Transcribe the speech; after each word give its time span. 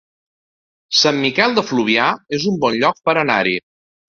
Sant 0.99 1.19
Miquel 1.25 1.53
de 1.59 1.65
Fluvià 1.73 2.09
es 2.39 2.49
un 2.53 2.59
bon 2.65 2.81
lloc 2.81 3.07
per 3.11 3.17
anar-hi 3.25 3.59